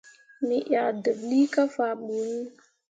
Me 0.45 0.57
yah 0.71 0.89
deɓlii 1.03 1.51
kah 1.53 1.69
faa 1.75 1.93
ɓu 2.03 2.13
iŋ. 2.33 2.41